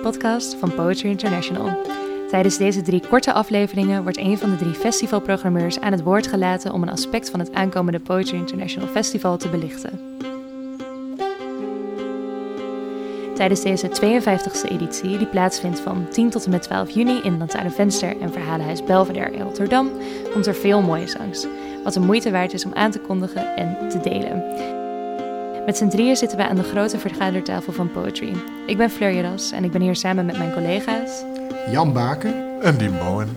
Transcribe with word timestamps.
mini-podcast 0.00 0.54
van 0.54 0.74
Poetry 0.74 1.08
International. 1.08 1.78
Tijdens 2.28 2.56
deze 2.56 2.82
drie 2.82 3.02
korte 3.08 3.32
afleveringen 3.32 4.02
wordt 4.02 4.18
een 4.18 4.38
van 4.38 4.50
de 4.50 4.56
drie 4.56 4.72
festivalprogrammeurs 4.72 5.80
aan 5.80 5.92
het 5.92 6.02
woord 6.02 6.26
gelaten 6.26 6.72
om 6.72 6.82
een 6.82 6.90
aspect 6.90 7.30
van 7.30 7.40
het 7.40 7.52
aankomende 7.52 8.00
Poetry 8.00 8.36
International 8.36 8.88
Festival 8.88 9.36
te 9.36 9.48
belichten. 9.48 10.00
Tijdens 13.34 13.62
deze 13.62 13.88
52e 13.88 14.70
editie, 14.70 15.18
die 15.18 15.26
plaatsvindt 15.26 15.80
van 15.80 16.08
10 16.10 16.30
tot 16.30 16.44
en 16.44 16.50
met 16.50 16.62
12 16.62 16.90
juni 16.90 17.20
in 17.22 17.38
Lantaarn 17.38 17.70
Venster 17.70 18.20
en 18.20 18.32
Verhalenhuis 18.32 18.84
Belvedere 18.84 19.32
in 19.32 19.42
Rotterdam, 19.42 19.90
komt 20.32 20.46
er 20.46 20.54
veel 20.54 20.82
mooie 20.82 21.08
zangs, 21.08 21.46
wat 21.84 21.94
de 21.94 22.00
moeite 22.00 22.30
waard 22.30 22.52
is 22.52 22.64
om 22.64 22.74
aan 22.74 22.90
te 22.90 23.00
kondigen 23.00 23.56
en 23.56 23.88
te 23.88 24.00
delen. 24.00 24.79
Met 25.66 25.76
z'n 25.76 25.88
drieën 25.88 26.16
zitten 26.16 26.38
we 26.38 26.48
aan 26.48 26.56
de 26.56 26.62
grote 26.62 26.98
vergadertafel 26.98 27.72
van 27.72 27.90
Poetry. 27.90 28.34
Ik 28.66 28.76
ben 28.76 28.90
Fleur 28.90 29.12
Jeras 29.12 29.52
en 29.52 29.64
ik 29.64 29.70
ben 29.70 29.80
hier 29.80 29.96
samen 29.96 30.26
met 30.26 30.38
mijn 30.38 30.52
collega's... 30.52 31.24
Jan 31.70 31.92
Baken 31.92 32.62
en 32.62 32.76
Dien 32.76 32.98
Bowen. 32.98 33.28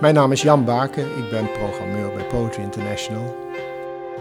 Mijn 0.00 0.14
naam 0.14 0.32
is 0.32 0.42
Jan 0.42 0.64
Baken, 0.64 1.04
ik 1.04 1.30
ben 1.30 1.52
programmeur 1.52 2.12
bij 2.12 2.24
Poetry 2.24 2.62
International. 2.62 3.49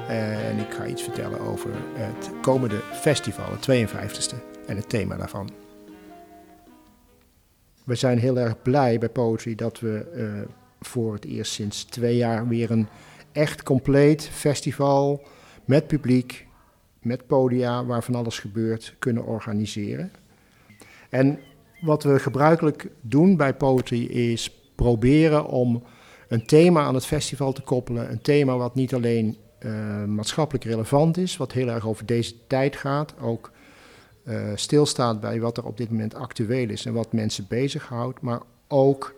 En 0.10 0.58
ik 0.58 0.74
ga 0.74 0.86
iets 0.86 1.04
vertellen 1.04 1.40
over 1.40 1.70
het 1.94 2.32
komende 2.42 2.82
festival, 2.94 3.46
het 3.52 3.70
52e, 3.70 4.36
en 4.66 4.76
het 4.76 4.90
thema 4.90 5.18
daarvan. 5.18 5.50
We 7.84 7.96
zijn 7.96 8.18
heel 8.18 8.38
erg 8.38 8.62
blij 8.62 9.00
bij 9.00 9.10
Poetry 9.10 9.56
dat 9.56 9.80
we 9.80 10.12
uh, 10.16 10.50
voor 10.80 11.14
het 11.14 11.26
eerst 11.26 11.52
sinds 11.52 11.84
twee 11.84 12.16
jaar 12.16 12.48
weer 12.48 12.72
een 12.72 12.88
echt 13.32 13.64
compleet 13.64 14.24
festival 14.24 15.24
met 15.66 15.88
publiek, 15.88 16.48
met 17.02 17.28
podia 17.28 17.86
waar 17.86 18.04
van 18.04 18.16
alles 18.16 18.40
gebeurt, 18.40 18.96
kunnen 19.00 19.26
organiseren. 19.26 20.12
En 21.10 21.40
wat 21.82 22.04
we 22.04 22.20
gebruikelijk 22.20 22.88
doen 23.02 23.38
bij 23.38 23.54
Poetry 23.54 24.04
is 24.06 24.52
proberen 24.76 25.46
om 25.46 25.84
een 26.28 26.46
thema 26.46 26.84
aan 26.84 26.96
het 26.96 27.06
festival 27.06 27.52
te 27.52 27.62
koppelen. 27.62 28.12
Een 28.12 28.22
thema 28.22 28.58
wat 28.58 28.76
niet 28.76 28.94
alleen 28.94 29.38
uh, 29.60 30.04
maatschappelijk 30.04 30.66
relevant 30.66 31.18
is, 31.18 31.38
wat 31.38 31.52
heel 31.52 31.68
erg 31.68 31.88
over 31.88 32.06
deze 32.06 32.34
tijd 32.48 32.76
gaat, 32.76 33.14
ook 33.20 33.52
uh, 34.24 34.52
stilstaat 34.56 35.20
bij 35.20 35.40
wat 35.40 35.58
er 35.58 35.66
op 35.66 35.78
dit 35.78 35.90
moment 35.90 36.16
actueel 36.16 36.70
is 36.70 36.86
en 36.86 36.94
wat 36.94 37.14
mensen 37.14 37.46
bezighoudt, 37.48 38.22
maar 38.22 38.42
ook 38.68 39.16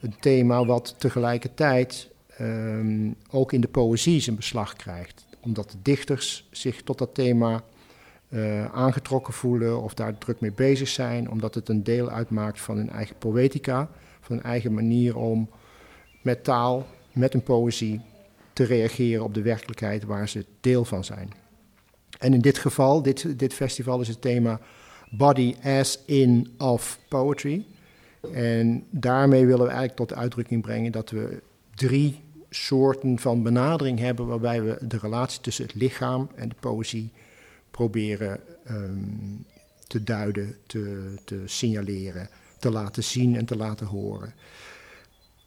een 0.00 0.14
thema 0.20 0.64
wat 0.64 0.94
tegelijkertijd 0.98 2.10
um, 2.40 3.14
ook 3.30 3.52
in 3.52 3.60
de 3.60 3.68
poëzie 3.68 4.20
zijn 4.20 4.36
beslag 4.36 4.76
krijgt. 4.76 5.26
Omdat 5.40 5.70
de 5.70 5.76
dichters 5.82 6.48
zich 6.50 6.82
tot 6.82 6.98
dat 6.98 7.14
thema 7.14 7.62
uh, 8.28 8.64
aangetrokken 8.64 9.34
voelen 9.34 9.82
of 9.82 9.94
daar 9.94 10.18
druk 10.18 10.40
mee 10.40 10.52
bezig 10.52 10.88
zijn, 10.88 11.30
omdat 11.30 11.54
het 11.54 11.68
een 11.68 11.82
deel 11.82 12.10
uitmaakt 12.10 12.60
van 12.60 12.76
hun 12.76 12.90
eigen 12.90 13.16
poëtica, 13.18 13.88
van 14.20 14.36
hun 14.36 14.44
eigen 14.44 14.74
manier 14.74 15.16
om 15.16 15.50
met 16.22 16.44
taal, 16.44 16.86
met 17.12 17.34
een 17.34 17.42
poëzie 17.42 18.00
te 18.54 18.64
reageren 18.64 19.24
op 19.24 19.34
de 19.34 19.42
werkelijkheid 19.42 20.04
waar 20.04 20.28
ze 20.28 20.44
deel 20.60 20.84
van 20.84 21.04
zijn. 21.04 21.32
En 22.18 22.34
in 22.34 22.40
dit 22.40 22.58
geval, 22.58 23.02
dit, 23.02 23.38
dit 23.38 23.54
festival 23.54 24.00
is 24.00 24.08
het 24.08 24.20
thema 24.20 24.60
Body 25.10 25.54
as 25.62 25.98
in 26.06 26.54
of 26.58 26.98
Poetry. 27.08 27.64
En 28.32 28.84
daarmee 28.90 29.46
willen 29.46 29.64
we 29.64 29.72
eigenlijk 29.72 29.96
tot 29.96 30.14
uitdrukking 30.14 30.62
brengen 30.62 30.92
dat 30.92 31.10
we 31.10 31.42
drie 31.74 32.20
soorten 32.50 33.18
van 33.18 33.42
benadering 33.42 33.98
hebben 33.98 34.26
waarbij 34.26 34.62
we 34.62 34.78
de 34.86 34.98
relatie 34.98 35.40
tussen 35.40 35.64
het 35.64 35.74
lichaam 35.74 36.30
en 36.34 36.48
de 36.48 36.54
poëzie 36.60 37.12
proberen 37.70 38.40
um, 38.70 39.46
te 39.86 40.02
duiden, 40.02 40.56
te, 40.66 41.14
te 41.24 41.42
signaleren, 41.44 42.28
te 42.58 42.70
laten 42.70 43.04
zien 43.04 43.36
en 43.36 43.44
te 43.44 43.56
laten 43.56 43.86
horen. 43.86 44.34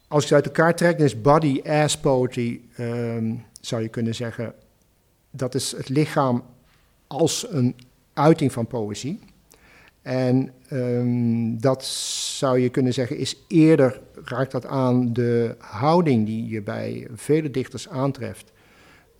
Als 0.07 0.28
je 0.28 0.35
het 0.35 0.45
uit 0.45 0.57
elkaar 0.57 0.75
trekt, 0.75 0.97
dan 0.97 1.07
is 1.07 1.22
body 1.22 1.62
as 1.62 2.00
poetry, 2.00 2.62
um, 2.79 3.45
zou 3.62 3.81
je 3.81 3.88
kunnen 3.88 4.16
zeggen, 4.16 4.53
dat 5.31 5.56
is 5.56 5.72
het 5.72 5.90
lichaam 5.90 6.44
als 7.07 7.47
een 7.50 7.75
uiting 8.13 8.51
van 8.51 8.68
poëzie. 8.68 9.19
En 10.01 10.53
um, 10.72 11.62
dat 11.62 11.85
zou 12.38 12.59
je 12.59 12.69
kunnen 12.69 12.94
zeggen 12.94 13.18
is 13.18 13.38
eerder, 13.47 14.01
raakt 14.23 14.51
dat 14.51 14.66
aan 14.66 15.13
de 15.13 15.56
houding 15.59 16.25
die 16.25 16.47
je 16.47 16.62
bij 16.62 17.07
vele 17.13 17.51
dichters 17.51 17.89
aantreft. 17.89 18.51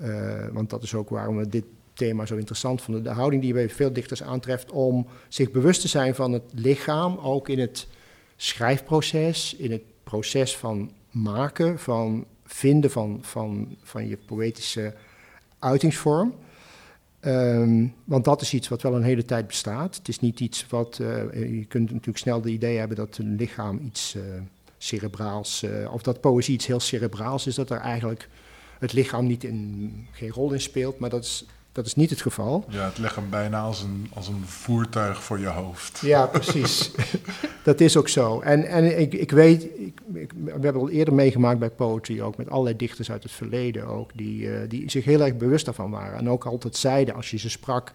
Uh, 0.02 0.48
want 0.52 0.70
dat 0.70 0.84
is 0.84 0.94
ook 0.94 1.10
waarom 1.10 1.38
we 1.38 1.50
dit 1.50 1.66
thema 1.94 2.26
zo 2.26 2.36
interessant 2.36 2.82
vonden. 2.82 3.04
De 3.04 3.10
houding 3.10 3.42
die 3.42 3.54
je 3.54 3.60
bij 3.60 3.70
veel 3.70 3.94
dichters 3.94 4.24
aantreft 4.24 4.72
om 4.72 5.08
zich 5.28 5.52
bewust 5.52 5.82
te 5.82 5.88
zijn 5.88 6.16
van 6.16 6.32
het 6.32 6.44
lichaam, 6.54 7.18
ook 7.18 7.50
in 7.50 7.60
het 7.60 7.88
schrijfproces, 8.36 9.56
in 9.56 9.72
het 9.72 9.82
proces 10.10 10.58
van 10.58 10.92
maken, 11.12 11.80
van 11.80 12.26
vinden 12.46 12.92
van, 12.92 13.20
van, 13.22 13.78
van 13.84 14.08
je 14.08 14.18
poëtische 14.18 14.94
uitingsvorm. 15.60 16.34
Um, 17.22 17.94
want 18.04 18.26
dat 18.26 18.42
is 18.42 18.54
iets 18.54 18.68
wat 18.68 18.82
wel 18.82 18.96
een 18.96 19.04
hele 19.04 19.26
tijd 19.26 19.48
bestaat. 19.48 19.96
Het 19.96 20.08
is 20.08 20.20
niet 20.20 20.40
iets 20.40 20.66
wat. 20.70 21.00
Uh, 21.02 21.58
je 21.60 21.66
kunt 21.66 21.92
natuurlijk 21.92 22.18
snel 22.18 22.42
de 22.42 22.50
idee 22.50 22.78
hebben 22.78 22.98
dat 22.98 23.18
een 23.18 23.36
lichaam 23.36 23.80
iets 23.86 24.16
uh, 24.16 24.24
cerebraals. 24.78 25.64
Uh, 25.64 25.94
of 25.94 26.02
dat 26.02 26.22
poëzie 26.22 26.54
iets 26.54 26.68
heel 26.68 26.80
cerebraals 26.80 27.48
is, 27.48 27.56
dat 27.56 27.70
er 27.70 27.80
eigenlijk 27.80 28.30
het 28.80 28.94
lichaam 28.94 29.28
niet 29.28 29.44
in, 29.44 30.08
geen 30.12 30.32
rol 30.32 30.54
in 30.54 30.62
speelt. 30.62 31.00
Maar 31.00 31.10
dat 31.10 31.24
is 31.24 31.46
dat 31.78 31.86
is 31.86 31.96
niet 31.96 32.10
het 32.10 32.22
geval. 32.22 32.66
Ja, 32.70 32.92
het 32.96 33.16
hem 33.16 33.30
bijna 33.30 33.62
als 33.62 33.82
een, 33.82 34.12
als 34.14 34.28
een 34.28 34.44
voertuig 34.46 35.24
voor 35.24 35.40
je 35.40 35.48
hoofd. 35.48 36.00
Ja, 36.00 36.26
precies. 36.26 36.92
dat 37.68 37.82
is 37.82 37.98
ook 37.98 38.10
zo. 38.10 38.40
En, 38.40 38.66
en 38.66 39.00
ik, 39.00 39.14
ik 39.14 39.32
weet, 39.32 39.64
ik, 39.64 40.00
we 40.44 40.52
hebben 40.52 40.82
al 40.82 40.90
eerder 40.90 41.14
meegemaakt 41.14 41.60
bij 41.60 41.70
Poetry, 41.70 42.22
ook 42.22 42.38
met 42.38 42.50
allerlei 42.50 42.76
dichters 42.76 43.12
uit 43.12 43.24
het 43.24 43.32
verleden 43.32 43.86
ook, 43.86 44.12
die, 44.18 44.42
uh, 44.42 44.60
die 44.68 44.90
zich 44.90 45.06
heel 45.06 45.22
erg 45.22 45.38
bewust 45.38 45.66
daarvan 45.66 45.92
waren. 45.92 46.18
En 46.18 46.30
ook 46.30 46.46
altijd 46.46 46.76
zeiden, 46.76 47.16
als 47.16 47.32
je 47.32 47.38
ze 47.38 47.50
sprak, 47.50 47.94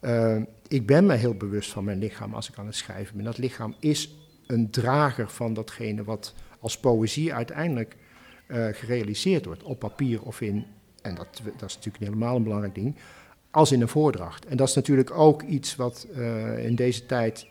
uh, 0.00 0.36
ik 0.68 0.86
ben 0.86 1.06
me 1.06 1.14
heel 1.14 1.34
bewust 1.34 1.70
van 1.70 1.84
mijn 1.84 1.98
lichaam 1.98 2.34
als 2.34 2.48
ik 2.48 2.58
aan 2.58 2.66
het 2.66 2.74
schrijven 2.74 3.16
ben. 3.16 3.24
Dat 3.24 3.38
lichaam 3.38 3.74
is 3.78 4.14
een 4.46 4.70
drager 4.70 5.30
van 5.30 5.54
datgene 5.54 6.04
wat 6.04 6.34
als 6.60 6.78
poëzie 6.78 7.34
uiteindelijk 7.34 7.96
uh, 8.48 8.66
gerealiseerd 8.72 9.44
wordt, 9.44 9.62
op 9.62 9.78
papier 9.78 10.22
of 10.22 10.40
in 10.40 10.66
en 11.02 11.14
dat, 11.14 11.42
dat 11.56 11.68
is 11.68 11.74
natuurlijk 11.74 12.04
helemaal 12.04 12.36
een 12.36 12.42
belangrijk 12.42 12.74
ding, 12.74 12.96
als 13.50 13.72
in 13.72 13.80
een 13.80 13.88
voordracht. 13.88 14.46
En 14.46 14.56
dat 14.56 14.68
is 14.68 14.74
natuurlijk 14.74 15.10
ook 15.10 15.42
iets 15.42 15.76
wat 15.76 16.06
in 16.58 16.74
deze 16.74 17.06
tijd, 17.06 17.46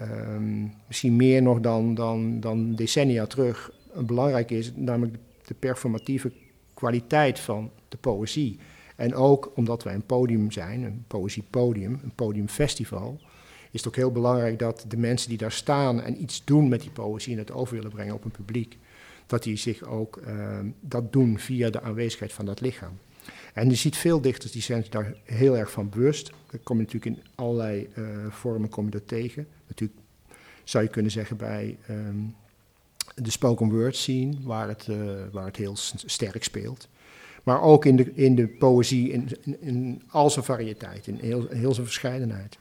um, 0.00 0.72
misschien 0.86 1.16
meer 1.16 1.42
nog 1.42 1.60
dan, 1.60 1.94
dan, 1.94 2.40
dan 2.40 2.74
decennia 2.74 3.26
terug, 3.26 3.70
belangrijk 3.94 4.50
is, 4.50 4.72
namelijk 4.74 5.16
de 5.46 5.54
performatieve 5.54 6.32
kwaliteit 6.74 7.38
van 7.38 7.70
de 7.88 7.96
poëzie. 7.96 8.58
En 8.96 9.14
ook 9.14 9.52
omdat 9.54 9.82
wij 9.82 9.94
een 9.94 10.06
podium 10.06 10.50
zijn, 10.50 10.82
een 10.82 11.04
poëziepodium, 11.06 12.00
een 12.02 12.12
podiumfestival, 12.14 13.20
is 13.70 13.80
het 13.80 13.88
ook 13.88 13.96
heel 13.96 14.12
belangrijk 14.12 14.58
dat 14.58 14.84
de 14.88 14.96
mensen 14.96 15.28
die 15.28 15.38
daar 15.38 15.52
staan 15.52 16.02
en 16.02 16.22
iets 16.22 16.44
doen 16.44 16.68
met 16.68 16.80
die 16.80 16.90
poëzie 16.90 17.32
en 17.32 17.38
het 17.38 17.52
over 17.52 17.74
willen 17.74 17.90
brengen 17.90 18.14
op 18.14 18.24
een 18.24 18.30
publiek, 18.30 18.78
dat 19.26 19.42
die 19.42 19.56
zich 19.56 19.82
ook 19.82 20.20
uh, 20.26 20.58
dat 20.80 21.12
doen 21.12 21.38
via 21.38 21.70
de 21.70 21.80
aanwezigheid 21.80 22.32
van 22.32 22.44
dat 22.44 22.60
lichaam. 22.60 22.98
En 23.54 23.68
je 23.68 23.74
ziet 23.74 23.96
veel 23.96 24.20
dichters 24.20 24.52
die 24.52 24.62
zijn 24.62 24.84
daar 24.90 25.14
heel 25.24 25.56
erg 25.56 25.70
van 25.70 25.88
bewust. 25.88 26.30
Dat 26.50 26.60
kom 26.62 26.76
je 26.76 26.82
natuurlijk 26.82 27.16
in 27.16 27.22
allerlei 27.34 27.88
uh, 27.94 28.06
vormen 28.28 28.68
kom 28.68 28.84
je 28.84 28.90
dat 28.90 29.08
tegen. 29.08 29.46
Natuurlijk 29.66 30.00
zou 30.64 30.84
je 30.84 30.90
kunnen 30.90 31.10
zeggen 31.10 31.36
bij 31.36 31.78
um, 31.90 32.34
de 33.14 33.30
spoken 33.30 33.70
word 33.70 33.96
scene, 33.96 34.36
waar 34.42 34.68
het, 34.68 34.86
uh, 34.90 34.96
waar 35.32 35.44
het 35.44 35.56
heel 35.56 35.76
sterk 36.06 36.44
speelt. 36.44 36.88
Maar 37.42 37.62
ook 37.62 37.84
in 37.84 37.96
de, 37.96 38.14
in 38.14 38.34
de 38.34 38.48
poëzie 38.48 39.26
in, 39.60 40.02
al 40.08 40.30
zijn 40.30 40.44
variëteit, 40.44 41.06
in 41.06 41.18
heel, 41.20 41.46
heel 41.48 41.74
zijn 41.74 41.86
verscheidenheid. 41.86 42.58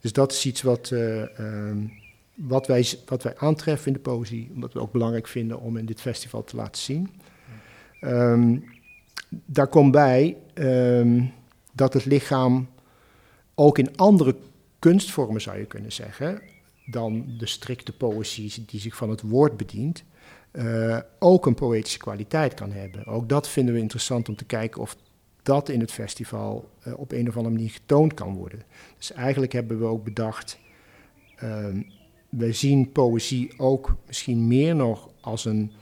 Dus 0.00 0.12
dat 0.12 0.32
is 0.32 0.46
iets 0.46 0.62
wat, 0.62 0.90
uh, 0.90 1.38
um, 1.38 1.92
wat 2.34 2.66
wij, 2.66 2.86
wat 3.06 3.22
wij 3.22 3.36
aantreffen 3.36 3.86
in 3.86 3.92
de 3.92 3.98
poëzie, 3.98 4.50
wat 4.54 4.72
we 4.72 4.80
ook 4.80 4.92
belangrijk 4.92 5.26
vinden 5.26 5.60
om 5.60 5.76
in 5.76 5.86
dit 5.86 6.00
festival 6.00 6.44
te 6.44 6.56
laten 6.56 6.82
zien. 6.82 7.10
Um, 8.00 8.64
daar 9.44 9.68
komt 9.68 9.92
bij 9.92 10.36
um, 10.54 11.32
dat 11.72 11.92
het 11.92 12.04
lichaam 12.04 12.68
ook 13.54 13.78
in 13.78 13.96
andere 13.96 14.36
kunstvormen, 14.78 15.40
zou 15.40 15.58
je 15.58 15.64
kunnen 15.64 15.92
zeggen, 15.92 16.40
dan 16.86 17.24
de 17.38 17.46
strikte 17.46 17.92
poëzie 17.92 18.64
die 18.66 18.80
zich 18.80 18.96
van 18.96 19.10
het 19.10 19.20
woord 19.22 19.56
bedient, 19.56 20.04
uh, 20.52 20.98
ook 21.18 21.46
een 21.46 21.54
poëtische 21.54 21.98
kwaliteit 21.98 22.54
kan 22.54 22.72
hebben. 22.72 23.06
Ook 23.06 23.28
dat 23.28 23.48
vinden 23.48 23.74
we 23.74 23.80
interessant 23.80 24.28
om 24.28 24.36
te 24.36 24.44
kijken 24.44 24.80
of 24.80 24.96
dat 25.42 25.68
in 25.68 25.80
het 25.80 25.92
festival 25.92 26.68
uh, 26.86 26.98
op 26.98 27.12
een 27.12 27.28
of 27.28 27.36
andere 27.36 27.54
manier 27.54 27.70
getoond 27.70 28.14
kan 28.14 28.34
worden. 28.34 28.62
Dus 28.96 29.12
eigenlijk 29.12 29.52
hebben 29.52 29.78
we 29.78 29.84
ook 29.84 30.04
bedacht, 30.04 30.58
uh, 31.42 31.66
wij 32.28 32.52
zien 32.52 32.92
poëzie 32.92 33.52
ook 33.56 33.96
misschien 34.06 34.46
meer 34.46 34.74
nog 34.74 35.10
als 35.20 35.44
een, 35.44 35.72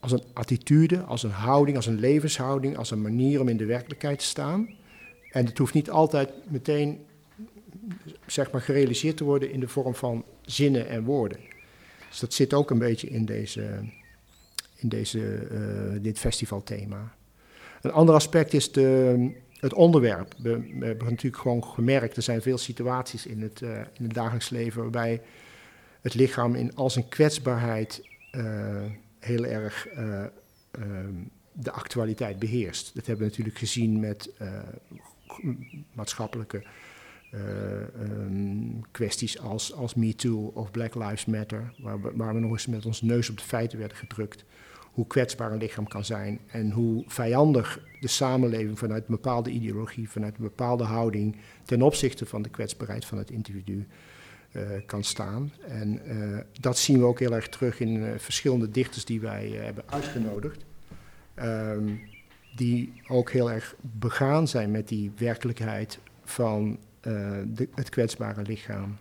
als 0.00 0.12
een 0.12 0.22
attitude, 0.32 1.00
als 1.00 1.22
een 1.22 1.30
houding, 1.30 1.76
als 1.76 1.86
een 1.86 2.00
levenshouding, 2.00 2.76
als 2.76 2.90
een 2.90 3.02
manier 3.02 3.40
om 3.40 3.48
in 3.48 3.56
de 3.56 3.64
werkelijkheid 3.64 4.18
te 4.18 4.24
staan. 4.24 4.68
En 5.30 5.46
het 5.46 5.58
hoeft 5.58 5.74
niet 5.74 5.90
altijd 5.90 6.30
meteen 6.48 7.04
zeg 8.26 8.50
maar, 8.50 8.60
gerealiseerd 8.60 9.16
te 9.16 9.24
worden 9.24 9.50
in 9.50 9.60
de 9.60 9.68
vorm 9.68 9.94
van 9.94 10.24
zinnen 10.42 10.88
en 10.88 11.04
woorden. 11.04 11.38
Dus 12.08 12.20
dat 12.20 12.34
zit 12.34 12.54
ook 12.54 12.70
een 12.70 12.78
beetje 12.78 13.08
in, 13.08 13.24
deze, 13.24 13.78
in 14.76 14.88
deze, 14.88 15.48
uh, 15.52 16.02
dit 16.02 16.18
festivalthema. 16.18 17.14
Een 17.80 17.92
ander 17.92 18.14
aspect 18.14 18.52
is 18.52 18.72
de, 18.72 19.30
het 19.60 19.74
onderwerp. 19.74 20.34
We, 20.38 20.50
hebben 20.80 21.08
natuurlijk 21.08 21.42
gewoon 21.42 21.64
gemerkt, 21.64 22.16
er 22.16 22.22
zijn 22.22 22.42
veel 22.42 22.58
situaties 22.58 23.26
in 23.26 23.42
het, 23.42 23.60
uh, 23.60 23.78
in 23.78 24.04
het 24.04 24.14
dagelijks 24.14 24.50
leven 24.50 24.82
waarbij 24.82 25.22
het 26.00 26.14
lichaam 26.14 26.54
in 26.54 26.74
al 26.74 26.90
zijn 26.90 27.08
kwetsbaarheid 27.08 28.02
uh, 28.32 28.82
heel 29.20 29.46
erg 29.46 29.88
uh, 29.92 30.24
de 31.52 31.70
actualiteit 31.70 32.38
beheerst. 32.38 32.94
Dat 32.94 33.06
hebben 33.06 33.24
we 33.24 33.30
natuurlijk 33.30 33.58
gezien 33.58 34.00
met 34.00 34.30
maatschappelijke 35.92 36.62
um, 37.34 38.80
kwesties 38.90 39.38
als, 39.38 39.72
als 39.72 39.94
MeToo 39.94 40.50
of 40.54 40.70
Black 40.70 40.94
Lives 40.94 41.24
Matter, 41.24 41.74
waar 41.78 42.00
we, 42.00 42.10
waar 42.14 42.34
we 42.34 42.40
nog 42.40 42.50
eens 42.50 42.66
met 42.66 42.86
ons 42.86 43.02
neus 43.02 43.30
op 43.30 43.36
de 43.36 43.44
feiten 43.44 43.78
werden 43.78 43.96
gedrukt 43.96 44.44
hoe 44.90 45.06
kwetsbaar 45.06 45.52
een 45.52 45.58
lichaam 45.58 45.88
kan 45.88 46.04
zijn 46.04 46.40
en 46.46 46.70
hoe 46.70 47.04
vijandig 47.06 47.80
de 48.00 48.08
samenleving 48.08 48.78
vanuit 48.78 49.02
een 49.02 49.14
bepaalde 49.14 49.50
ideologie, 49.50 50.10
vanuit 50.10 50.36
een 50.36 50.42
bepaalde 50.42 50.84
houding 50.84 51.36
ten 51.64 51.82
opzichte 51.82 52.26
van 52.26 52.42
de 52.42 52.48
kwetsbaarheid 52.48 53.04
van 53.04 53.18
het 53.18 53.30
individu 53.30 53.86
uh, 54.52 54.62
kan 54.86 55.04
staan. 55.04 55.52
En 55.68 56.00
uh, 56.06 56.38
dat 56.60 56.78
zien 56.78 56.98
we 56.98 57.04
ook 57.04 57.18
heel 57.18 57.34
erg 57.34 57.48
terug 57.48 57.80
in 57.80 57.96
uh, 57.96 58.10
verschillende 58.16 58.70
dichters 58.70 59.04
die 59.04 59.20
wij 59.20 59.48
hebben 59.48 59.84
uitgenodigd. 59.86 60.64
Um, 61.42 62.00
die 62.56 62.92
ook 63.08 63.30
heel 63.30 63.50
erg 63.50 63.74
begaan 63.80 64.48
zijn 64.48 64.70
met 64.70 64.88
die 64.88 65.12
werkelijkheid 65.16 65.98
van 66.24 66.78
de, 67.00 67.68
het 67.74 67.88
kwetsbare 67.88 68.42
lichaam. 68.42 68.96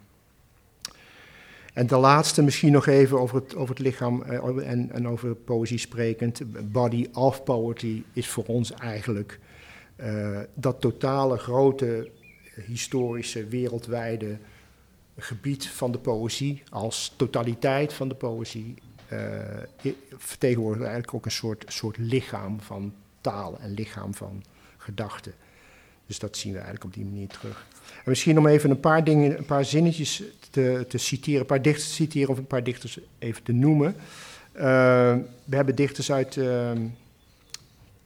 En 1.74 1.88
de 1.88 1.98
laatste 1.98 2.44
misschien 2.44 2.72
nog 2.72 2.88
even 2.88 3.20
over 3.20 3.36
het, 3.36 3.56
over 3.56 3.76
het 3.76 3.84
lichaam 3.84 4.22
en, 4.22 4.92
en, 4.92 5.08
over 5.08 5.36
poëzie 5.36 5.78
sprekend. 5.78 6.42
Body 6.72 7.08
of 7.14 7.44
poetry 7.44 8.04
is 8.14 8.28
voor 8.28 8.46
ons 8.46 8.74
eigenlijk 8.74 9.40
dat 10.54 10.82
totale 10.82 11.38
grote 11.38 12.10
historische 12.66 13.46
wereldwijde 13.46 14.38
gebied 15.22 15.68
van 15.68 15.92
de 15.92 15.98
poëzie 15.98 16.64
als 16.70 17.14
totaliteit 17.16 17.94
van 17.94 18.08
de 18.08 18.16
poëzie 18.16 18.76
uh, 19.14 19.94
vertegenwoordigt 20.18 20.84
eigenlijk 20.84 21.14
ook 21.14 21.26
een 21.26 21.32
soort, 21.32 21.66
soort 21.68 21.98
lichaam 21.98 22.62
van 22.62 22.94
taal 23.22 23.60
en 23.60 23.74
lichaam 23.74 24.14
van 24.14 24.44
gedachten. 24.78 25.34
Dus 26.06 26.20
dat 26.20 26.38
zien 26.38 26.52
we 26.52 26.58
eigenlijk 26.58 26.86
op 26.86 26.94
die 26.94 27.06
manier 27.06 27.28
terug. 27.28 27.68
En 27.96 28.10
misschien 28.10 28.38
om 28.38 28.48
even 28.48 28.70
een 28.70 28.80
paar 28.80 29.04
dingen, 29.04 29.38
een 29.38 29.46
paar 29.46 29.66
zinnetjes 29.66 30.24
te, 30.50 30.86
te 30.88 30.98
citeren, 30.98 31.40
een 31.40 31.46
paar 31.46 31.62
dichters 31.62 31.88
te 31.88 31.94
citeren 31.94 32.30
of 32.30 32.38
een 32.38 32.48
paar 32.48 32.64
dichters 32.64 33.00
even 33.20 33.44
te 33.44 33.52
noemen. 33.52 33.96
Uh, 34.56 34.62
we 35.46 35.56
hebben 35.56 35.76
dichters 35.76 36.12
uit 36.12 36.36
uh, 36.36 36.72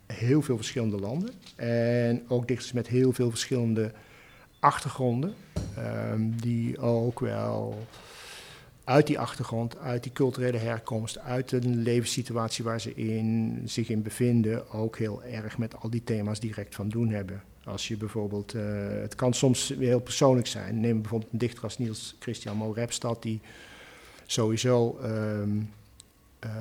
heel 0.05 0.41
veel 0.41 0.55
verschillende 0.55 0.99
landen 0.99 1.29
en 1.55 2.23
ook 2.27 2.47
dichters 2.47 2.71
met 2.71 2.87
heel 2.87 3.13
veel 3.13 3.29
verschillende 3.29 3.91
achtergronden, 4.63 5.33
uh, 5.77 6.13
die 6.17 6.79
ook 6.79 7.19
wel 7.19 7.87
uit 8.83 9.07
die 9.07 9.19
achtergrond, 9.19 9.77
uit 9.77 10.03
die 10.03 10.11
culturele 10.11 10.57
herkomst, 10.57 11.19
uit 11.19 11.49
de 11.49 11.59
levenssituatie 11.61 12.63
waar 12.63 12.81
ze 12.81 12.93
in, 12.93 13.61
zich 13.65 13.89
in 13.89 14.01
bevinden, 14.01 14.71
ook 14.71 14.97
heel 14.97 15.23
erg 15.23 15.57
met 15.57 15.75
al 15.75 15.89
die 15.89 16.03
thema's 16.03 16.39
direct 16.39 16.75
van 16.75 16.89
doen 16.89 17.09
hebben. 17.09 17.43
Als 17.63 17.87
je 17.87 17.97
bijvoorbeeld, 17.97 18.53
uh, 18.53 18.61
het 19.01 19.15
kan 19.15 19.33
soms 19.33 19.73
heel 19.79 19.99
persoonlijk 19.99 20.47
zijn. 20.47 20.79
Neem 20.79 21.01
bijvoorbeeld 21.01 21.31
een 21.31 21.37
dichter 21.37 21.63
als 21.63 21.77
Niels 21.77 22.15
Christian 22.19 22.57
Moorepstad, 22.57 23.21
die 23.21 23.41
sowieso 24.25 24.99
um, 25.03 25.69
uh, 26.45 26.51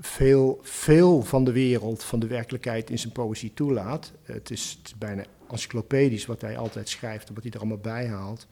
veel, 0.00 0.60
veel 0.62 1.22
van 1.22 1.44
de 1.44 1.52
wereld, 1.52 2.04
van 2.04 2.20
de 2.20 2.26
werkelijkheid 2.26 2.90
in 2.90 2.98
zijn 2.98 3.12
poëzie 3.12 3.54
toelaat. 3.54 4.12
Het 4.22 4.50
is, 4.50 4.76
het 4.78 4.86
is 4.86 4.98
bijna 4.98 5.24
encyclopedisch 5.52 6.26
wat 6.26 6.40
hij 6.40 6.58
altijd 6.58 6.88
schrijft 6.88 7.28
en 7.28 7.34
wat 7.34 7.42
hij 7.42 7.52
er 7.52 7.58
allemaal 7.58 7.78
bij 7.78 8.06
haalt. 8.06 8.46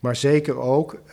Maar 0.00 0.16
zeker 0.16 0.56
ook, 0.56 0.92
uh, 0.94 1.10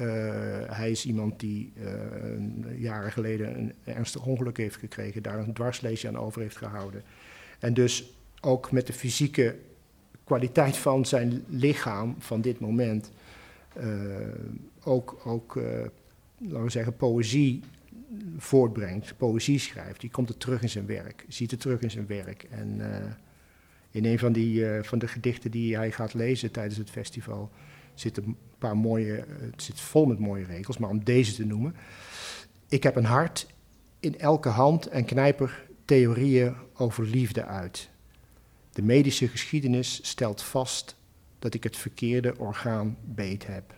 hij 0.65 0.91
is 0.91 1.05
iemand 1.05 1.39
die 1.39 1.73
uh, 1.75 2.81
jaren 2.81 3.11
geleden 3.11 3.57
een 3.57 3.73
ernstig 3.83 4.25
ongeluk 4.25 4.57
heeft 4.57 4.75
gekregen, 4.75 5.23
daar 5.23 5.39
een 5.39 5.53
dwarsleesje 5.53 6.07
aan 6.07 6.17
over 6.17 6.41
heeft 6.41 6.57
gehouden. 6.57 7.03
En 7.59 7.73
dus 7.73 8.13
ook 8.41 8.71
met 8.71 8.87
de 8.87 8.93
fysieke 8.93 9.55
kwaliteit 10.23 10.77
van 10.77 11.05
zijn 11.05 11.43
lichaam 11.47 12.15
van 12.19 12.41
dit 12.41 12.59
moment 12.59 13.11
uh, 13.77 13.85
ook, 14.83 15.21
ook 15.25 15.55
laten 16.37 16.63
we 16.63 16.69
zeggen, 16.69 16.95
poëzie 16.95 17.61
voortbrengt, 18.37 19.13
poëzie 19.17 19.59
schrijft. 19.59 20.01
Die 20.01 20.11
komt 20.11 20.29
er 20.29 20.37
terug 20.37 20.61
in 20.61 20.69
zijn 20.69 20.85
werk, 20.85 21.25
ziet 21.27 21.51
het 21.51 21.59
terug 21.59 21.81
in 21.81 21.91
zijn 21.91 22.07
werk. 22.07 22.43
En 22.49 22.81
in 23.91 24.05
een 24.05 24.19
van, 24.19 24.31
die, 24.31 24.65
van 24.81 24.99
de 24.99 25.07
gedichten 25.07 25.51
die 25.51 25.75
hij 25.75 25.91
gaat 25.91 26.13
lezen 26.13 26.51
tijdens 26.51 26.77
het 26.77 26.89
festival 26.89 27.51
zitten 27.93 28.23
een 28.23 28.37
paar 28.57 28.77
mooie, 28.77 29.25
het 29.39 29.63
zit 29.63 29.79
vol 29.79 30.05
met 30.05 30.19
mooie 30.19 30.45
regels, 30.45 30.77
maar 30.77 30.89
om 30.89 31.03
deze 31.03 31.33
te 31.33 31.45
noemen. 31.45 31.75
Ik 32.67 32.83
heb 32.83 32.95
een 32.95 33.05
hart 33.05 33.47
in 33.99 34.19
elke 34.19 34.49
hand 34.49 34.87
en 34.87 35.05
knijper 35.05 35.65
theorieën 35.85 36.55
over 36.73 37.05
liefde 37.05 37.45
uit. 37.45 37.89
De 38.71 38.81
medische 38.81 39.27
geschiedenis 39.27 39.99
stelt 40.01 40.41
vast 40.41 40.95
dat 41.39 41.53
ik 41.53 41.63
het 41.63 41.77
verkeerde 41.77 42.37
orgaan 42.37 42.97
beet 43.03 43.47
heb. 43.47 43.73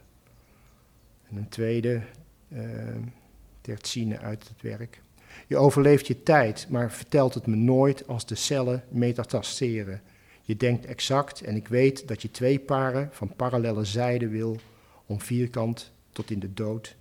En 1.30 1.38
een 1.38 1.50
tweede, 1.50 2.02
uh, 2.50 4.20
uit 4.20 4.48
het 4.48 4.62
werk. 4.62 5.02
Je 5.48 5.58
overleeft 5.58 6.08
je 6.08 6.24
tijd, 6.24 6.68
maar 6.70 6.92
vertelt 6.92 7.34
het 7.34 7.46
me 7.46 7.56
nooit 7.56 8.08
als 8.08 8.26
de 8.26 8.36
cellen 8.36 8.84
metastaseren. 8.90 10.02
Je 10.42 10.58
denkt 10.58 10.86
exact 10.86 11.42
en 11.42 11.56
ik 11.56 11.68
weet 11.68 12.08
dat 12.08 12.22
je 12.22 12.32
twee 12.32 12.60
paren 12.60 13.10
van 13.12 13.36
parallele 13.36 13.86
zijden 13.86 14.30
wil 14.30 14.58
om 15.06 15.22
vierkant 15.22 15.92
tot 16.12 16.32
in 16.32 16.40
de 16.40 16.54
dood 16.54 16.96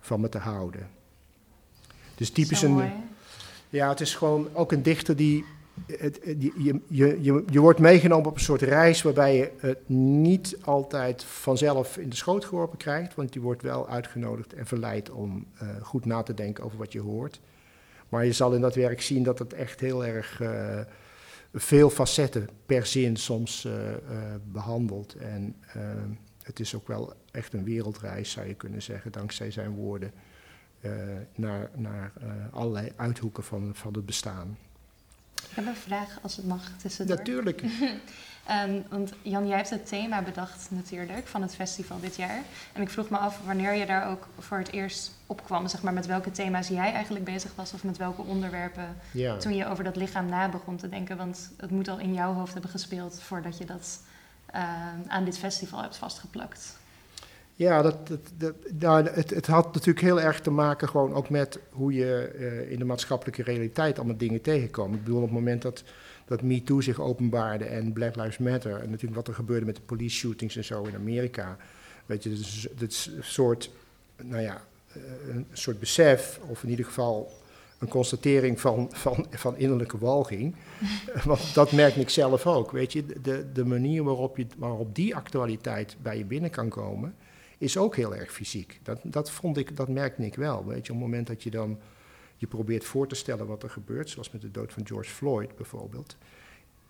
van 0.00 0.20
me 0.20 0.28
te 0.28 0.38
houden. 0.38 0.88
Dus 2.14 2.30
typisch 2.30 2.62
een. 2.62 2.90
Ja, 3.70 3.88
het 3.88 4.00
is 4.00 4.14
gewoon 4.14 4.48
ook 4.52 4.72
een 4.72 4.82
dichter 4.82 5.16
die 5.16 5.44
het, 5.86 6.20
je, 6.24 6.52
je, 6.88 7.18
je, 7.20 7.44
je 7.50 7.60
wordt 7.60 7.78
meegenomen 7.78 8.26
op 8.26 8.34
een 8.34 8.40
soort 8.40 8.62
reis 8.62 9.02
waarbij 9.02 9.36
je 9.36 9.50
het 9.58 9.88
niet 9.88 10.56
altijd 10.64 11.24
vanzelf 11.24 11.96
in 11.96 12.08
de 12.08 12.16
schoot 12.16 12.44
geworpen 12.44 12.78
krijgt, 12.78 13.14
want 13.14 13.34
je 13.34 13.40
wordt 13.40 13.62
wel 13.62 13.88
uitgenodigd 13.88 14.52
en 14.52 14.66
verleid 14.66 15.10
om 15.10 15.46
uh, 15.62 15.68
goed 15.82 16.04
na 16.04 16.22
te 16.22 16.34
denken 16.34 16.64
over 16.64 16.78
wat 16.78 16.92
je 16.92 17.00
hoort. 17.00 17.40
Maar 18.08 18.24
je 18.24 18.32
zal 18.32 18.54
in 18.54 18.60
dat 18.60 18.74
werk 18.74 19.02
zien 19.02 19.22
dat 19.22 19.38
het 19.38 19.52
echt 19.52 19.80
heel 19.80 20.06
erg 20.06 20.40
uh, 20.40 20.80
veel 21.54 21.90
facetten 21.90 22.48
per 22.66 22.86
zin 22.86 23.16
soms 23.16 23.64
uh, 23.64 23.72
behandelt. 24.44 25.14
En 25.14 25.56
het 26.42 26.60
is 26.60 26.74
ook 26.74 26.88
wel 26.88 27.12
echt 27.30 27.52
een 27.52 27.64
wereldreis, 27.64 28.30
zou 28.30 28.46
je 28.46 28.54
kunnen 28.54 28.82
zeggen, 28.82 29.12
dankzij 29.12 29.50
zijn 29.50 29.70
woorden, 29.70 30.12
naar, 31.34 31.70
naar 31.74 32.12
allerlei 32.52 32.92
uithoeken 32.96 33.44
van, 33.44 33.70
van 33.74 33.94
het 33.94 34.06
bestaan. 34.06 34.58
Ik 35.34 35.54
heb 35.54 35.66
een 35.66 35.76
vraag, 35.76 36.18
als 36.22 36.36
het 36.36 36.46
mag, 36.46 36.70
tussendoor. 36.76 37.16
Natuurlijk. 37.16 37.62
um, 38.50 38.84
want 38.88 39.12
Jan, 39.22 39.46
jij 39.46 39.56
hebt 39.56 39.70
het 39.70 39.88
thema 39.88 40.22
bedacht 40.22 40.66
natuurlijk 40.70 41.26
van 41.26 41.42
het 41.42 41.54
festival 41.54 42.00
dit 42.00 42.16
jaar. 42.16 42.42
En 42.72 42.82
ik 42.82 42.90
vroeg 42.90 43.10
me 43.10 43.16
af 43.16 43.40
wanneer 43.46 43.74
je 43.74 43.86
daar 43.86 44.10
ook 44.10 44.26
voor 44.38 44.58
het 44.58 44.72
eerst 44.72 45.12
op 45.26 45.44
kwam. 45.44 45.68
Zeg 45.68 45.82
maar 45.82 45.92
met 45.92 46.06
welke 46.06 46.30
thema's 46.30 46.68
jij 46.68 46.92
eigenlijk 46.92 47.24
bezig 47.24 47.54
was 47.54 47.72
of 47.72 47.84
met 47.84 47.96
welke 47.96 48.22
onderwerpen 48.22 48.96
ja. 49.12 49.36
toen 49.36 49.54
je 49.54 49.66
over 49.66 49.84
dat 49.84 49.96
lichaam 49.96 50.28
na 50.28 50.48
begon 50.48 50.76
te 50.76 50.88
denken. 50.88 51.16
Want 51.16 51.50
het 51.56 51.70
moet 51.70 51.88
al 51.88 51.98
in 51.98 52.14
jouw 52.14 52.32
hoofd 52.32 52.52
hebben 52.52 52.70
gespeeld 52.70 53.20
voordat 53.22 53.58
je 53.58 53.64
dat 53.64 54.00
uh, 54.54 54.62
aan 55.06 55.24
dit 55.24 55.38
festival 55.38 55.82
hebt 55.82 55.96
vastgeplakt. 55.96 56.76
Ja, 57.54 57.82
dat, 57.82 58.08
dat, 58.08 58.20
dat 58.36 58.54
nou, 58.78 59.08
het, 59.08 59.30
het, 59.30 59.46
had 59.46 59.74
natuurlijk 59.74 60.00
heel 60.00 60.20
erg 60.20 60.40
te 60.40 60.50
maken 60.50 60.88
gewoon 60.88 61.14
ook 61.14 61.30
met 61.30 61.58
hoe 61.70 61.92
je 61.92 62.34
uh, 62.38 62.70
in 62.70 62.78
de 62.78 62.84
maatschappelijke 62.84 63.42
realiteit 63.42 63.98
allemaal 63.98 64.16
dingen 64.16 64.40
tegenkomt. 64.40 64.94
Ik 64.94 65.04
bedoel, 65.04 65.16
op 65.16 65.24
het 65.24 65.32
moment 65.32 65.62
dat, 65.62 65.84
dat 66.28 66.42
MeToo 66.42 66.80
zich 66.80 67.00
openbaarde 67.00 67.64
en 67.64 67.92
Black 67.92 68.16
Lives 68.16 68.38
Matter... 68.38 68.80
en 68.80 68.90
natuurlijk 68.90 69.14
wat 69.14 69.28
er 69.28 69.34
gebeurde 69.34 69.66
met 69.66 69.76
de 69.76 69.82
police 69.82 70.16
shootings 70.16 70.56
en 70.56 70.64
zo 70.64 70.82
in 70.82 70.94
Amerika... 70.94 71.56
weet 72.06 72.22
je, 72.22 72.40
dit 72.76 73.10
soort, 73.20 73.70
nou 74.22 74.42
ja, 74.42 74.64
uh, 74.96 75.02
een 75.34 75.46
soort 75.52 75.80
besef, 75.80 76.40
of 76.48 76.62
in 76.62 76.70
ieder 76.70 76.84
geval 76.84 77.32
een 77.78 77.88
constatering 77.88 78.60
van, 78.60 78.88
van, 78.92 79.26
van 79.30 79.56
innerlijke 79.56 79.98
walging. 79.98 80.54
Want 81.24 81.54
dat 81.54 81.72
merk 81.72 81.96
ik 81.96 82.08
zelf 82.08 82.46
ook, 82.46 82.70
weet 82.70 82.92
je. 82.92 83.06
De, 83.22 83.52
de 83.52 83.64
manier 83.64 84.04
waarop, 84.04 84.36
je, 84.36 84.46
waarop 84.56 84.94
die 84.94 85.16
actualiteit 85.16 85.96
bij 86.02 86.18
je 86.18 86.24
binnen 86.24 86.50
kan 86.50 86.68
komen 86.68 87.14
is 87.58 87.76
ook 87.76 87.96
heel 87.96 88.14
erg 88.14 88.32
fysiek. 88.32 88.80
Dat, 88.82 88.98
dat, 89.02 89.30
vond 89.30 89.56
ik, 89.56 89.76
dat 89.76 89.88
merkte 89.88 90.24
ik 90.24 90.34
wel. 90.34 90.66
Weet 90.66 90.86
je, 90.86 90.92
op 90.92 90.98
het 90.98 91.08
moment 91.08 91.26
dat 91.26 91.42
je 91.42 91.50
dan 91.50 91.78
je 92.38 92.46
probeert 92.46 92.84
voor 92.84 93.08
te 93.08 93.14
stellen 93.14 93.46
wat 93.46 93.62
er 93.62 93.70
gebeurt, 93.70 94.10
zoals 94.10 94.30
met 94.30 94.40
de 94.40 94.50
dood 94.50 94.72
van 94.72 94.86
George 94.86 95.10
Floyd 95.10 95.56
bijvoorbeeld. 95.56 96.16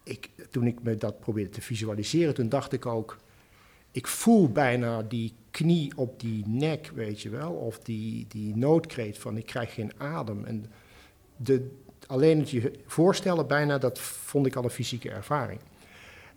Ik, 0.03 0.31
toen 0.51 0.67
ik 0.67 0.83
me 0.83 0.97
dat 0.97 1.21
probeerde 1.21 1.51
te 1.51 1.61
visualiseren, 1.61 2.35
toen 2.35 2.49
dacht 2.49 2.73
ik 2.73 2.87
ook, 2.87 3.17
ik 3.91 4.07
voel 4.07 4.49
bijna 4.49 5.03
die 5.03 5.35
knie 5.51 5.93
op 5.97 6.21
die 6.21 6.45
nek, 6.47 6.91
weet 6.95 7.21
je 7.21 7.29
wel, 7.29 7.53
of 7.53 7.79
die, 7.79 8.27
die 8.29 8.57
noodkreet 8.57 9.19
van 9.19 9.37
ik 9.37 9.47
krijg 9.47 9.75
geen 9.75 9.93
adem. 9.97 10.45
En 10.45 10.65
de, 11.37 11.71
alleen 12.07 12.39
het 12.39 12.51
je 12.51 12.73
voorstellen 12.87 13.47
bijna, 13.47 13.79
dat 13.79 13.99
vond 13.99 14.47
ik 14.47 14.57
al 14.57 14.65
een 14.65 14.71
fysieke 14.71 15.11
ervaring. 15.11 15.61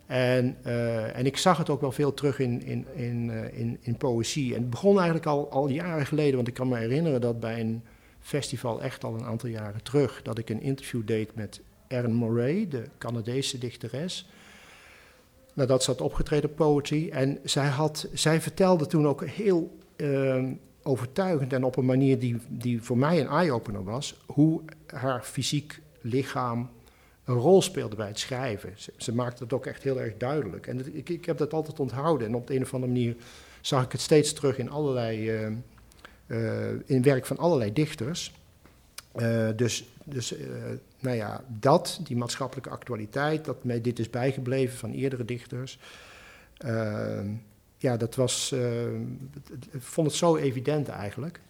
En, 0.06 0.56
uh, 0.66 1.16
en 1.16 1.26
ik 1.26 1.36
zag 1.36 1.58
het 1.58 1.70
ook 1.70 1.80
wel 1.80 1.92
veel 1.92 2.14
terug 2.14 2.38
in, 2.38 2.62
in, 2.62 2.86
in, 2.94 3.28
uh, 3.28 3.58
in, 3.58 3.78
in 3.80 3.96
poëzie. 3.96 4.54
En 4.54 4.60
het 4.60 4.70
begon 4.70 4.96
eigenlijk 4.96 5.26
al, 5.26 5.50
al 5.50 5.68
jaren 5.68 6.06
geleden, 6.06 6.34
want 6.34 6.48
ik 6.48 6.54
kan 6.54 6.68
me 6.68 6.76
herinneren 6.76 7.20
dat 7.20 7.40
bij 7.40 7.60
een 7.60 7.82
festival 8.22 8.82
echt 8.82 9.04
al 9.04 9.14
een 9.14 9.24
aantal 9.24 9.48
jaren 9.48 9.82
terug, 9.82 10.22
dat 10.22 10.38
ik 10.38 10.50
een 10.50 10.62
interview 10.62 11.06
deed 11.06 11.34
met 11.34 11.60
Erin 11.88 12.18
Murray, 12.18 12.68
de 12.68 12.84
Canadese 12.98 13.58
dichteres. 13.58 14.28
Nadat 15.54 15.82
ze 15.82 15.90
had 15.90 16.00
opgetreden 16.00 16.54
poetry. 16.54 17.08
En 17.10 17.38
zij, 17.44 17.68
had, 17.68 18.08
zij 18.12 18.40
vertelde 18.40 18.86
toen 18.86 19.06
ook 19.06 19.24
heel 19.24 19.78
uh, 19.96 20.44
overtuigend 20.82 21.52
en 21.52 21.64
op 21.64 21.76
een 21.76 21.84
manier 21.84 22.18
die, 22.18 22.36
die 22.48 22.82
voor 22.82 22.98
mij 22.98 23.20
een 23.20 23.26
eye-opener 23.26 23.84
was, 23.84 24.16
hoe 24.26 24.60
haar 24.86 25.22
fysiek 25.22 25.80
lichaam 26.00 26.70
een 27.24 27.34
rol 27.34 27.62
speelde 27.62 27.96
bij 27.96 28.06
het 28.06 28.18
schrijven. 28.18 28.74
Ze, 28.96 29.14
maakte 29.14 29.42
het 29.42 29.52
ook 29.52 29.66
echt 29.66 29.82
heel 29.82 30.00
erg 30.00 30.16
duidelijk. 30.16 30.66
En 30.66 30.96
ik, 30.96 31.08
ik, 31.08 31.24
heb 31.24 31.38
dat 31.38 31.52
altijd 31.52 31.80
onthouden. 31.80 32.26
En 32.26 32.34
op 32.34 32.46
de 32.46 32.54
een 32.54 32.62
of 32.62 32.74
andere 32.74 32.92
manier 32.92 33.16
zag 33.60 33.84
ik 33.84 33.92
het 33.92 34.00
steeds 34.00 34.32
terug 34.32 34.58
in 34.58 34.70
allerlei, 34.70 35.44
uh, 35.44 35.56
in 36.84 37.02
werk 37.02 37.26
van 37.26 37.38
allerlei 37.38 37.72
dichters. 37.72 38.34
Uh, 39.16 39.48
dus 39.56 39.84
dus 40.04 40.34
nou 41.00 41.16
ja, 41.16 41.44
dat, 41.48 42.00
die 42.02 42.16
maatschappelijke 42.16 42.70
actualiteit, 42.70 43.44
dat 43.44 43.64
mij 43.64 43.80
dit 43.80 43.98
is 43.98 44.10
bijgebleven 44.10 44.78
van 44.78 44.92
eerdere 44.92 45.24
dichters. 45.24 45.78
ja, 47.78 47.96
dat 47.96 48.14
was, 48.14 48.52
ik 49.70 49.82
vond 49.82 50.06
het 50.06 50.16
zo 50.16 50.36
evident 50.36 50.88
eigenlijk. 50.88 51.40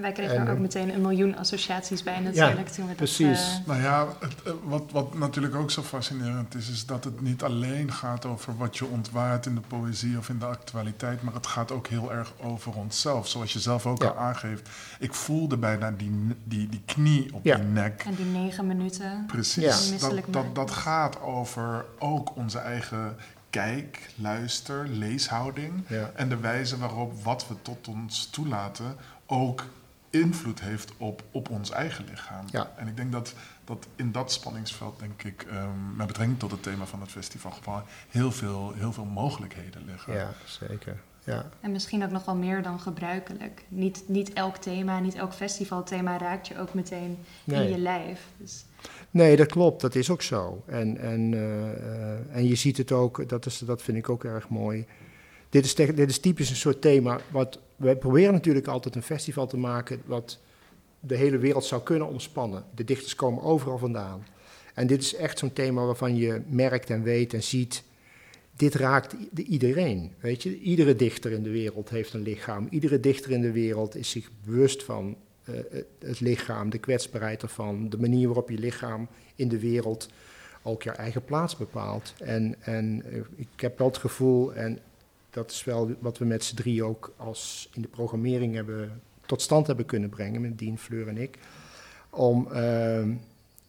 Wij 0.00 0.12
kregen 0.12 0.36
en, 0.36 0.46
er 0.46 0.52
ook 0.52 0.58
meteen 0.58 0.94
een 0.94 1.00
miljoen 1.00 1.36
associaties 1.36 2.02
bij 2.02 2.20
natuurlijk. 2.20 2.68
Ja, 2.68 2.74
toen 2.74 2.88
we 2.88 2.94
precies. 2.94 3.38
Dat, 3.38 3.60
uh... 3.60 3.66
Nou 3.66 3.82
ja, 3.82 4.06
het, 4.20 4.54
wat, 4.64 4.82
wat 4.92 5.14
natuurlijk 5.14 5.54
ook 5.54 5.70
zo 5.70 5.82
fascinerend 5.82 6.54
is, 6.54 6.70
is 6.70 6.86
dat 6.86 7.04
het 7.04 7.20
niet 7.20 7.42
alleen 7.42 7.92
gaat 7.92 8.26
over 8.26 8.56
wat 8.56 8.78
je 8.78 8.86
ontwaart 8.86 9.46
in 9.46 9.54
de 9.54 9.60
poëzie 9.60 10.18
of 10.18 10.28
in 10.28 10.38
de 10.38 10.46
actualiteit, 10.46 11.22
maar 11.22 11.34
het 11.34 11.46
gaat 11.46 11.72
ook 11.72 11.86
heel 11.86 12.12
erg 12.12 12.32
over 12.42 12.74
onszelf. 12.74 13.28
Zoals 13.28 13.52
je 13.52 13.60
zelf 13.60 13.86
ook 13.86 14.02
ja. 14.02 14.08
al 14.08 14.16
aangeeft. 14.16 14.68
Ik 14.98 15.14
voelde 15.14 15.56
bijna 15.56 15.90
die, 15.90 16.36
die, 16.44 16.68
die 16.68 16.82
knie 16.84 17.34
op 17.34 17.44
Ja. 17.44 17.56
die 17.56 17.64
nek. 17.64 18.02
En 18.06 18.14
die 18.14 18.26
negen 18.26 18.66
minuten. 18.66 19.10
Ja. 19.10 19.24
Precies. 19.26 19.98
Dat, 19.98 20.20
dat, 20.26 20.54
dat 20.54 20.70
gaat 20.70 21.20
over 21.20 21.84
ook 21.98 22.36
onze 22.36 22.58
eigen 22.58 23.16
kijk, 23.50 24.10
luister, 24.14 24.88
leeshouding. 24.88 25.72
Ja. 25.86 26.10
En 26.14 26.28
de 26.28 26.36
wijze 26.36 26.78
waarop 26.78 27.22
wat 27.22 27.48
we 27.48 27.54
tot 27.62 27.88
ons 27.88 28.26
toelaten 28.26 28.96
ook 29.26 29.64
invloed 30.10 30.60
heeft 30.60 30.92
op, 30.96 31.22
op 31.30 31.50
ons 31.50 31.70
eigen 31.70 32.04
lichaam. 32.04 32.44
Ja. 32.50 32.72
En 32.76 32.88
ik 32.88 32.96
denk 32.96 33.12
dat, 33.12 33.34
dat 33.64 33.86
in 33.96 34.12
dat 34.12 34.32
spanningsveld, 34.32 34.98
denk 34.98 35.22
ik, 35.22 35.46
um, 35.52 35.96
met 35.96 36.06
betrekking 36.06 36.38
tot 36.38 36.50
het 36.50 36.62
thema 36.62 36.86
van 36.86 37.00
het 37.00 37.10
festival, 37.10 37.50
gewoon 37.50 37.82
heel 38.08 38.32
veel, 38.32 38.72
heel 38.76 38.92
veel 38.92 39.04
mogelijkheden 39.04 39.84
liggen. 39.84 40.14
Ja, 40.14 40.32
zeker. 40.44 41.00
Ja. 41.24 41.48
En 41.60 41.72
misschien 41.72 42.04
ook 42.04 42.10
nog 42.10 42.24
wel 42.24 42.36
meer 42.36 42.62
dan 42.62 42.80
gebruikelijk. 42.80 43.64
Niet, 43.68 44.02
niet 44.06 44.32
elk 44.32 44.56
thema, 44.56 45.00
niet 45.00 45.14
elk 45.14 45.32
festivalthema 45.32 46.18
raakt 46.18 46.48
je 46.48 46.58
ook 46.58 46.74
meteen 46.74 47.18
Nee. 47.44 47.64
in 47.64 47.70
je 47.70 47.78
lijf. 47.78 48.26
Dus 48.36 48.64
Nee, 49.10 49.36
dat 49.36 49.46
klopt, 49.46 49.80
dat 49.80 49.94
is 49.94 50.10
ook 50.10 50.22
zo. 50.22 50.62
En, 50.66 50.98
en, 50.98 51.34
eh, 51.34 51.70
eh, 51.70 52.36
en 52.36 52.46
je 52.46 52.54
ziet 52.54 52.76
het 52.76 52.92
ook, 52.92 53.28
dat, 53.28 53.46
is, 53.46 53.58
dat 53.58 53.82
vind 53.82 53.96
ik 53.96 54.08
ook 54.08 54.24
erg 54.24 54.48
mooi. 54.48 54.86
Dit 55.48 55.64
is, 55.64 55.74
dit 55.74 56.08
is 56.08 56.20
typisch 56.20 56.50
een 56.50 56.56
soort 56.56 56.80
thema. 56.80 57.20
Wat, 57.30 57.58
wij 57.80 57.96
proberen 57.96 58.32
natuurlijk 58.32 58.66
altijd 58.66 58.94
een 58.94 59.02
festival 59.02 59.46
te 59.46 59.56
maken 59.56 60.02
wat 60.04 60.38
de 61.00 61.16
hele 61.16 61.38
wereld 61.38 61.64
zou 61.64 61.82
kunnen 61.82 62.08
omspannen. 62.08 62.64
De 62.74 62.84
dichters 62.84 63.14
komen 63.14 63.42
overal 63.42 63.78
vandaan. 63.78 64.26
En 64.74 64.86
dit 64.86 65.02
is 65.02 65.14
echt 65.14 65.38
zo'n 65.38 65.52
thema 65.52 65.84
waarvan 65.84 66.16
je 66.16 66.40
merkt 66.48 66.90
en 66.90 67.02
weet 67.02 67.34
en 67.34 67.42
ziet. 67.42 67.82
Dit 68.56 68.74
raakt 68.74 69.14
iedereen. 69.34 70.12
Weet 70.20 70.42
je? 70.42 70.58
Iedere 70.60 70.96
dichter 70.96 71.32
in 71.32 71.42
de 71.42 71.50
wereld 71.50 71.88
heeft 71.90 72.12
een 72.12 72.22
lichaam. 72.22 72.66
Iedere 72.70 73.00
dichter 73.00 73.30
in 73.30 73.40
de 73.40 73.52
wereld 73.52 73.94
is 73.96 74.10
zich 74.10 74.30
bewust 74.44 74.82
van 74.82 75.16
eh, 75.44 75.54
het- 75.70 75.86
het 75.98 76.20
lichaam, 76.20 76.70
de 76.70 76.78
kwetsbaarheid 76.78 77.42
ervan, 77.42 77.88
de 77.88 77.98
manier 77.98 78.26
waarop 78.26 78.50
je 78.50 78.58
lichaam 78.58 79.08
in 79.34 79.48
de 79.48 79.58
wereld 79.58 80.08
ook 80.62 80.82
je 80.82 80.90
eigen 80.90 81.24
plaats 81.24 81.56
bepaalt. 81.56 82.14
En, 82.18 82.54
en 82.60 83.02
eh, 83.04 83.20
ik 83.36 83.48
heb 83.60 83.78
wel 83.78 83.86
het 83.86 83.96
gevoel, 83.98 84.54
en 84.54 84.78
dat 85.30 85.50
is 85.50 85.64
wel 85.64 85.90
wat 85.98 86.18
we 86.18 86.24
met 86.24 86.44
z'n 86.44 86.54
drie 86.54 86.84
ook 86.84 87.14
als 87.16 87.68
in 87.72 87.82
de 87.82 87.88
programmering 87.88 88.54
hebben, 88.54 89.02
tot 89.26 89.42
stand 89.42 89.66
hebben 89.66 89.86
kunnen 89.86 90.08
brengen, 90.08 90.40
met 90.40 90.58
Dien, 90.58 90.78
Fleur 90.78 91.08
en 91.08 91.18
ik, 91.18 91.38
om 92.10 92.52
ehm, 92.52 93.12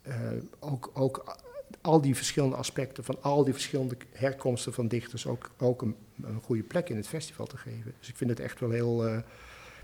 eh, 0.02 0.16
ook, 0.60 0.92
ook 0.94 1.38
al 1.82 2.02
die 2.02 2.16
verschillende 2.16 2.56
aspecten 2.56 3.04
van 3.04 3.18
al 3.22 3.44
die 3.44 3.54
verschillende 3.54 3.96
herkomsten 4.12 4.74
van 4.74 4.88
dichters 4.88 5.28
ook, 5.28 5.52
ook 5.58 5.82
een, 5.82 5.96
goede 6.44 6.64
plek 6.64 6.90
in 6.90 6.96
het 6.96 7.08
festival 7.08 7.46
te 7.46 7.58
geven. 7.58 7.94
Dus 8.00 8.10
ik 8.10 8.18
vind 8.18 8.30
het 8.30 8.40
echt 8.40 8.60
wel 8.60 8.70
heel. 8.70 9.08
eh, 9.08 9.18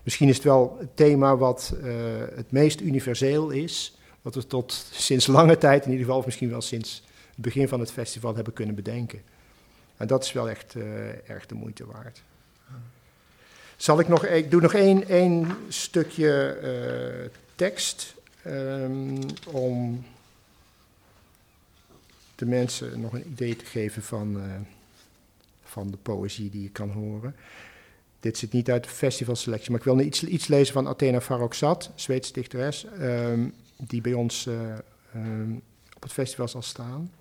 misschien 0.03 0.29
is 0.29 0.35
het 0.35 0.43
wel 0.43 0.75
het 0.79 0.95
thema 0.95 1.37
wat 1.37 1.73
eh, 1.83 1.91
het 2.35 2.51
meest 2.51 2.81
universeel 2.81 3.49
is, 3.49 3.97
wat 4.21 4.35
we 4.35 4.47
tot 4.47 4.87
sinds 4.91 5.27
lange 5.27 5.57
tijd, 5.57 5.85
in 5.85 5.91
ieder 5.91 6.05
geval, 6.05 6.19
of 6.19 6.25
misschien 6.25 6.49
wel 6.49 6.61
sinds 6.61 7.03
het 7.29 7.41
begin 7.41 7.67
van 7.67 7.79
het 7.79 7.91
festival 7.91 8.35
hebben 8.35 8.53
kunnen 8.53 8.75
bedenken. 8.75 9.21
En 9.97 10.07
dat 10.07 10.23
is 10.23 10.31
wel 10.31 10.49
echt 10.49 10.75
eh, 10.75 11.29
erg 11.29 11.45
de 11.45 11.55
moeite 11.55 11.85
waard. 11.85 12.21
Zal 13.77 13.99
ik 13.99 14.07
nog, 14.07 14.25
ik 14.25 14.51
doe 14.51 14.61
nog 14.61 14.73
één, 14.73 15.07
één 15.07 15.57
stukje 15.67 16.49
eh, 16.49 17.29
tekst 17.55 18.15
ehm, 18.43 19.21
om 19.45 20.05
de 22.35 22.45
mensen 22.45 22.99
nog 22.99 23.13
een 23.13 23.27
idee 23.27 23.55
te 23.55 23.65
geven 23.65 24.01
van, 24.03 24.39
eh, 24.39 24.43
van 25.63 25.91
de 25.91 25.97
poëzie 25.97 26.49
die 26.49 26.63
je 26.63 26.69
kan 26.69 26.89
horen. 26.89 27.35
Dit 28.19 28.37
zit 28.37 28.51
niet 28.51 28.69
uit 28.69 28.83
de 28.83 28.89
festivalselectie, 28.89 29.71
maar 29.71 29.79
ik 29.79 29.85
wil 29.85 29.99
iets, 29.99 30.23
iets 30.23 30.47
lezen 30.47 30.73
van 30.73 30.87
Athena 30.87 31.21
Farrokhzad, 31.21 31.91
Zweedse 31.95 32.33
dichteres, 32.33 32.85
ehm, 32.85 33.47
die 33.77 34.01
bij 34.01 34.13
ons 34.13 34.47
eh, 34.47 34.73
ehm, 35.13 35.51
op 35.95 36.01
het 36.01 36.13
festival 36.13 36.47
zal 36.47 36.61
staan. 36.61 37.11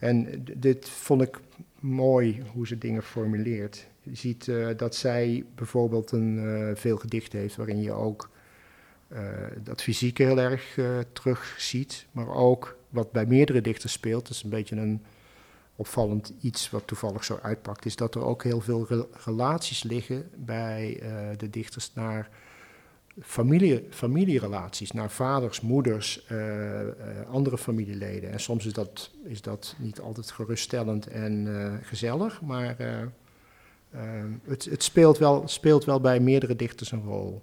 En 0.00 0.44
dit 0.56 0.88
vond 0.88 1.22
ik 1.22 1.38
mooi 1.80 2.42
hoe 2.52 2.66
ze 2.66 2.78
dingen 2.78 3.02
formuleert. 3.02 3.86
Je 4.02 4.16
ziet 4.16 4.48
eh, 4.48 4.68
dat 4.76 4.94
zij 4.94 5.44
bijvoorbeeld 5.54 6.12
een 6.12 6.38
eh, 6.38 6.76
veel 6.76 6.96
gedicht 6.96 7.32
heeft 7.32 7.56
waarin 7.56 7.82
je 7.82 7.92
ook 7.92 8.30
eh, 9.08 9.22
dat 9.62 9.82
fysieke 9.82 10.22
heel 10.22 10.38
erg 10.38 10.78
terug 11.12 11.54
ziet, 11.58 12.06
maar 12.12 12.34
ook 12.34 12.76
wat 12.88 13.12
bij 13.12 13.26
meerdere 13.26 13.60
dichters 13.60 13.92
speelt, 13.92 14.22
dat 14.22 14.36
is 14.36 14.42
een 14.42 14.50
beetje 14.50 14.76
een 14.76 15.02
opvallend 15.76 16.32
iets 16.40 16.70
wat 16.70 16.86
toevallig 16.86 17.24
zo 17.24 17.38
uitpakt, 17.42 17.84
is 17.84 17.96
dat 17.96 18.14
er 18.14 18.24
ook 18.24 18.42
heel 18.42 18.60
veel 18.60 18.86
re- 18.88 19.06
relaties 19.24 19.82
liggen 19.82 20.30
bij 20.36 21.02
de 21.36 21.50
dichters 21.50 21.94
naar 21.94 22.28
familie, 23.22 23.86
familierelaties, 23.90 24.92
naar 24.92 25.10
vaders, 25.10 25.60
moeders, 25.60 26.24
eh, 26.26 26.80
eh, 26.80 26.94
andere 27.30 27.58
familieleden. 27.58 28.32
En 28.32 28.40
soms 28.40 28.66
is 28.66 28.72
dat, 28.72 29.10
is 29.24 29.42
dat 29.42 29.74
niet 29.78 30.00
altijd 30.00 30.30
geruststellend 30.30 31.06
en 31.06 31.46
eh, 31.56 31.74
gezellig, 31.82 32.40
maar 32.40 32.76
het, 34.44 34.64
het 34.64 34.82
speelt, 34.82 35.18
wel, 35.18 35.48
speelt 35.48 35.84
wel 35.84 36.00
bij 36.00 36.20
meerdere 36.20 36.56
dichters 36.56 36.92
een 36.92 37.02
rol. 37.02 37.42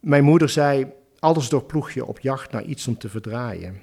Mijn 0.00 0.24
moeder 0.24 0.48
zei, 0.48 0.86
alles 1.18 1.48
doorploeg 1.48 1.90
je 1.90 2.04
op 2.04 2.18
jacht 2.18 2.50
naar 2.50 2.64
iets 2.64 2.88
om 2.88 2.98
te 2.98 3.08
verdraaien. 3.08 3.80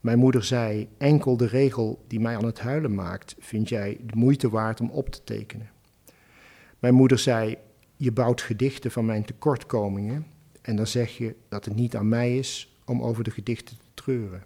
Mijn 0.00 0.18
moeder 0.18 0.44
zei, 0.44 0.88
enkel 0.98 1.36
de 1.36 1.46
regel 1.46 2.04
die 2.06 2.20
mij 2.20 2.36
aan 2.36 2.44
het 2.44 2.60
huilen 2.60 2.94
maakt, 2.94 3.34
vind 3.38 3.68
jij 3.68 3.98
de 4.02 4.16
moeite 4.16 4.48
waard 4.48 4.80
om 4.80 4.90
op 4.90 5.08
te 5.08 5.24
tekenen. 5.24 5.70
Mijn 6.78 6.94
moeder 6.94 7.18
zei, 7.18 7.58
je 8.00 8.12
bouwt 8.12 8.42
gedichten 8.42 8.90
van 8.90 9.04
mijn 9.04 9.24
tekortkomingen 9.24 10.26
en 10.62 10.76
dan 10.76 10.86
zeg 10.86 11.16
je 11.16 11.34
dat 11.48 11.64
het 11.64 11.74
niet 11.74 11.96
aan 11.96 12.08
mij 12.08 12.38
is 12.38 12.76
om 12.84 13.02
over 13.02 13.24
de 13.24 13.30
gedichten 13.30 13.76
te 13.76 14.02
treuren. 14.02 14.42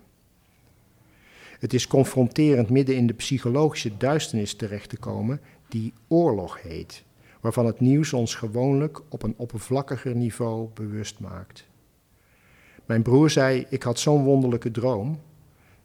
Het 1.59 1.75
is 1.75 1.87
confronterend 1.87 2.71
midden 2.71 2.97
in 2.97 3.07
de 3.07 3.13
psychologische 3.13 3.97
duisternis 3.97 4.55
terecht 4.55 4.89
te 4.89 4.97
komen 4.97 5.41
die 5.69 5.93
oorlog 6.09 6.63
heet, 6.63 7.05
waarvan 7.41 7.67
het 7.67 7.81
nieuws 7.81 8.13
ons 8.13 8.35
gewoonlijk 8.35 9.01
op 9.09 9.23
een 9.23 9.35
oppervlakkiger 9.37 10.15
niveau 10.15 10.69
bewust 10.75 11.21
maakt. 11.21 11.67
Mijn 12.87 13.03
broer 13.03 13.31
zei, 13.31 13.67
ik 13.69 13.83
had 13.83 13.99
zo'n 13.99 14.25
wonderlijke 14.25 14.71
droom, 14.71 15.21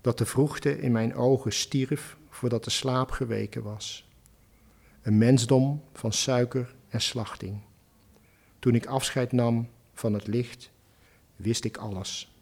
dat 0.01 0.17
de 0.17 0.25
vroegte 0.25 0.79
in 0.79 0.91
mijn 0.91 1.15
ogen 1.15 1.53
stierf 1.53 2.17
voordat 2.29 2.63
de 2.63 2.69
slaap 2.69 3.12
geweken 3.12 3.63
was. 3.63 4.09
Een 5.01 5.17
mensdom 5.17 5.81
van 5.93 6.12
suiker 6.12 6.75
en 6.89 7.01
slachting. 7.01 7.62
Toen 8.60 8.75
ik 8.75 8.86
afscheid 8.86 9.32
nam 9.32 9.70
van 9.94 10.13
het 10.13 10.27
licht, 10.27 10.72
wist 11.36 11.63
ik 11.63 11.77
alles. 11.77 12.37